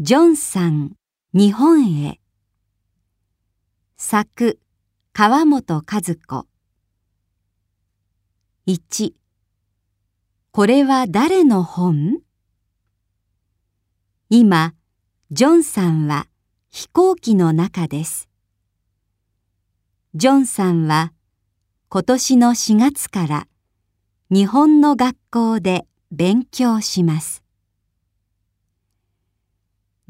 [0.00, 0.96] ジョンさん、
[1.34, 2.18] 日本へ。
[3.96, 4.58] 作、
[5.12, 6.48] 川本和子。
[8.66, 9.12] 1、
[10.50, 12.22] これは誰の本？
[14.30, 14.74] 今、
[15.30, 16.26] ジョンさんは
[16.70, 18.28] 飛行機の中です。
[20.16, 21.12] ジョンさんは
[21.88, 23.46] 今年の4月から
[24.28, 27.43] 日本の学校で勉強します。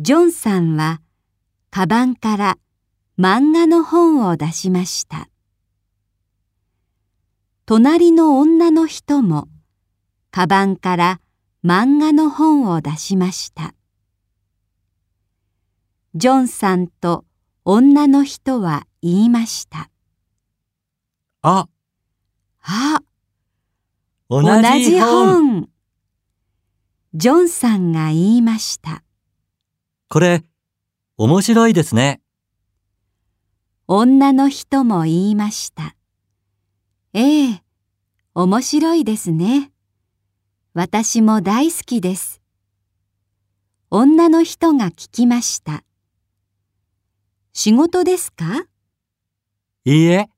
[0.01, 1.01] ジョンさんは
[1.71, 2.59] カバンから
[3.17, 5.29] 漫画の本を出しました。
[7.65, 9.47] 隣の女の人も
[10.33, 11.21] カバンから
[11.65, 13.73] 漫画の本を出しました。
[16.17, 17.25] ジョンさんと
[17.65, 19.91] 女の人は言いました。
[21.43, 21.69] あ、
[22.63, 23.01] あ、
[24.29, 24.99] 同同じ。
[24.99, 25.69] 本。
[27.15, 29.04] ジョンさんが言いました。
[30.15, 30.45] これ、
[31.17, 32.21] 面白いですね。
[33.89, 35.97] 女の人も言いました。
[37.15, 37.65] ええ、
[38.33, 39.73] 面白いですね。
[40.73, 42.41] 私も大好きです。
[43.91, 45.83] 女の人が聞きました。
[47.53, 48.67] 仕事ですか？
[49.85, 50.29] いいえ。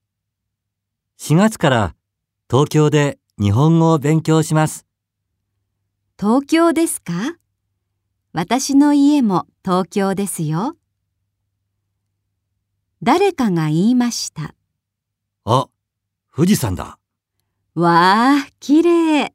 [1.19, 1.95] 4月から
[2.51, 4.87] 東京で日本語を勉強します。
[6.19, 7.13] 東京ですか？
[8.33, 10.77] 私の家も東京ですよ。
[13.03, 14.55] 誰かが言いました。
[15.45, 15.67] あ、
[16.33, 17.01] 富士山だ。
[17.75, 19.29] わあ、きれい。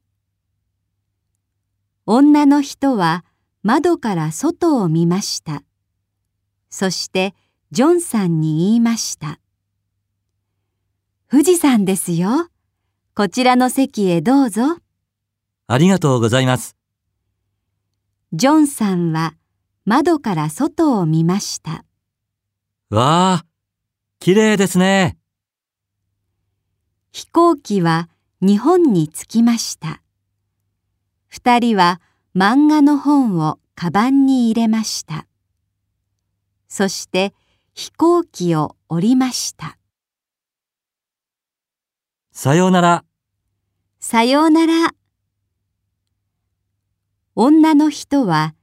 [2.06, 3.26] 女の人は
[3.62, 5.64] 窓から外を見ました。
[6.70, 7.34] そして
[7.70, 9.38] ジョンさんに言いました。
[11.30, 12.48] 富士山ですよ。
[13.14, 14.78] こちらの席へどうぞ。
[15.66, 16.74] ありがとうございます。
[18.32, 19.34] ジョンさんは
[19.84, 21.84] 窓から外を見ました。
[22.90, 23.44] わあ、
[24.20, 25.18] 綺麗ですね。
[27.10, 28.08] 飛行機は
[28.40, 30.00] 日本に着きました。
[31.28, 32.00] 二人は
[32.36, 35.26] 漫画の本をカバンに入れました。
[36.68, 37.34] そして
[37.74, 39.78] 飛行機を降りました。
[42.30, 43.04] さようなら。
[43.98, 44.94] さようなら。
[47.34, 48.54] 女の人は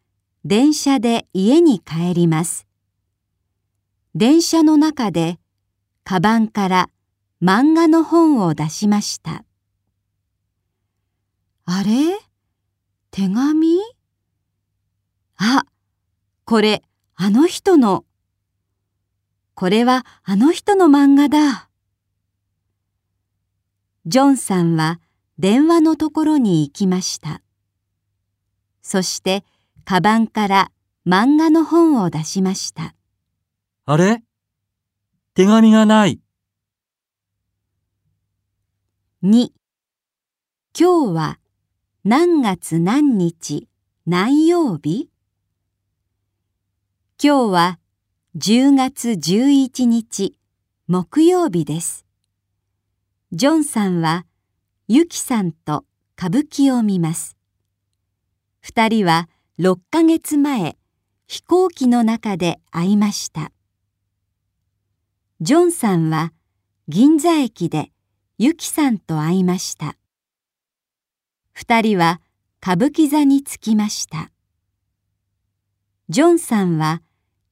[0.46, 2.66] 電車で家に帰ります。
[4.16, 5.38] 電車の中で
[6.04, 6.90] カバンから
[7.42, 9.44] 漫画の本を出しました。
[11.66, 12.18] あれ？
[13.12, 13.80] 手紙？
[15.38, 15.66] あ、
[16.46, 16.84] これ
[17.16, 18.06] あの人の。
[19.56, 21.70] これはあの人の漫画だ。
[24.06, 25.02] ジョンさんは
[25.38, 27.42] 電話のところに行きました。
[28.82, 29.44] そして
[29.86, 30.72] カバンから
[31.08, 32.96] 漫画の本を出しました。
[33.86, 34.24] あれ？
[35.34, 36.20] 手紙がない。
[39.24, 39.50] 2
[40.78, 41.40] 今日は
[42.04, 43.68] 何月何日？
[44.06, 45.10] 何曜日？
[47.22, 47.80] 今日は
[48.38, 50.36] 10月11日
[50.88, 52.06] 木曜日です。
[53.32, 54.26] ジョンさんは
[54.88, 55.86] ユキさんと
[56.18, 57.36] 歌舞伎を見ます。
[58.62, 59.30] 二人は
[59.62, 60.78] 6ヶ月前
[61.28, 63.52] 飛行機の中で会いました。
[65.42, 66.32] ジョンさんは
[66.88, 67.92] 銀座駅で
[68.38, 69.98] ユキさんと会いました。
[71.52, 72.22] 二人は
[72.64, 74.32] 歌舞伎座に着きました。
[76.08, 77.02] ジョンさんは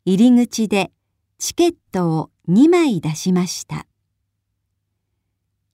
[0.06, 0.92] 入り口で
[1.40, 3.86] チケットを2枚出しました。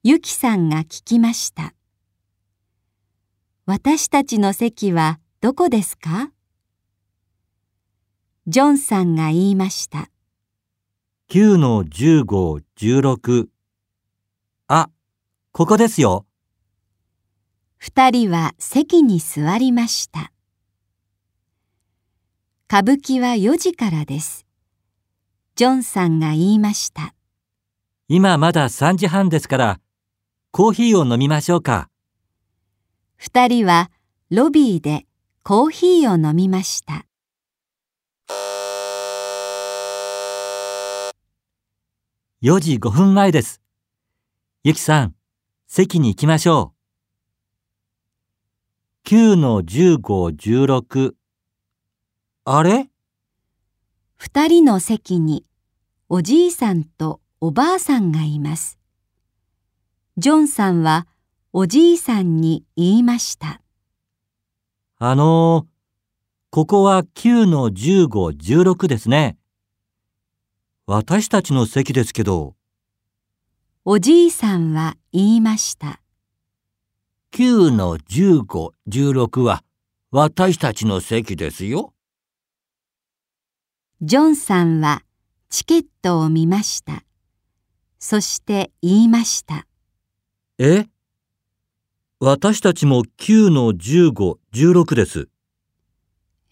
[0.02, 1.74] ユキさんが聞きました。
[3.66, 6.30] 私たちの席はどこですか？
[8.46, 10.08] ジョンさんが言いました。
[11.28, 13.48] 9の15、16。
[14.68, 14.88] あ、
[15.52, 16.24] ここですよ。
[17.76, 20.32] 二人は席に座りました。
[22.66, 24.46] 歌舞伎は4時からです。
[25.56, 27.14] ジョンさんが言いました。
[28.08, 29.80] 今まだ3時半ですから、
[30.52, 31.90] コーヒーを飲みましょうか。
[33.18, 33.90] 二人は
[34.30, 35.04] ロビーで
[35.46, 37.04] コーヒーを飲みました。
[42.42, 43.60] 4時5分前です。
[44.62, 45.14] ゆきさん、
[45.66, 46.72] 席に行きましょ
[49.04, 49.08] う。
[49.10, 49.98] 9の15、
[50.34, 51.14] 16。
[52.46, 52.88] あれ？
[54.16, 55.44] 二人の席に
[56.08, 58.78] おじいさんとおばあさんがいます。
[60.16, 61.06] ジョンさんは
[61.52, 63.60] おじいさんに言いました。
[64.98, 65.74] あのー、
[66.50, 68.06] ここは9の15、
[68.36, 69.36] 16ですね。
[70.86, 72.54] 私たちの席ですけど。
[73.84, 76.00] おじいさんは言いました。
[77.32, 79.64] 9の15、16は
[80.12, 81.92] 私たちの席ですよ。
[84.00, 85.02] ジョンさんは
[85.50, 87.02] チケットを見ました。
[87.98, 89.66] そして言いました。
[90.58, 90.86] え？
[92.20, 95.28] 私たちも9の15、16です。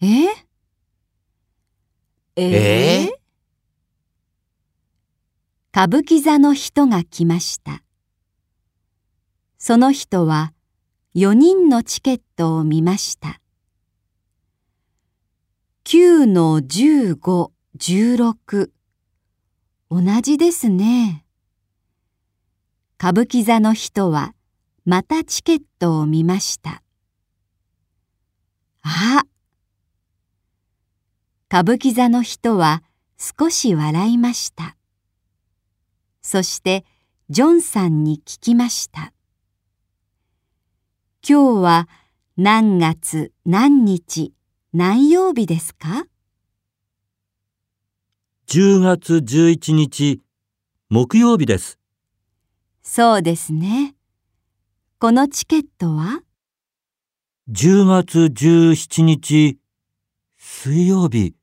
[0.01, 0.25] え？
[2.35, 3.11] えー？
[5.71, 7.81] 歌舞伎座の人が来ました。
[9.57, 10.53] その人は
[11.15, 13.39] 4人のチケットを見ました。
[15.85, 18.69] 9の15、16。
[19.89, 21.25] 同じですね。
[22.99, 24.35] 歌舞伎座の人は
[24.85, 26.83] またチケットを見ました。
[28.81, 29.23] あ
[31.49, 32.83] 歌舞伎座の人は
[33.17, 34.75] 少し笑いました。
[36.21, 36.83] そして
[37.29, 39.13] ジョンさんに聞きました。
[41.27, 41.87] 今日は
[42.35, 44.33] 何月何日
[44.73, 46.07] 何曜日ですか
[48.47, 50.21] ？10月11日、
[50.89, 51.79] 木曜日です。
[52.81, 53.92] そうですね。
[55.03, 56.21] このチケットは
[57.51, 59.59] ？10月17日、
[60.37, 61.35] 水曜日。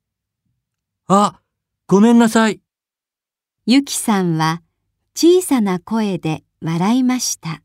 [1.08, 1.42] あ、
[1.86, 2.62] ごめんなさい。
[3.66, 4.62] ゆきさんは
[5.14, 7.62] 小さな声で笑いました。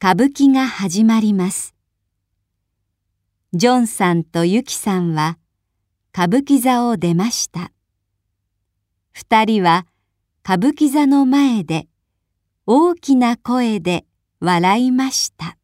[0.00, 1.74] 歌舞伎が始まります。
[3.54, 5.36] ジョンさんとゆきさんは
[6.14, 7.72] 歌舞伎座を出ました。
[9.20, 9.86] 二人は
[10.42, 11.88] 歌舞伎座の前で
[12.64, 14.06] 大きな声で
[14.40, 15.58] 笑いました。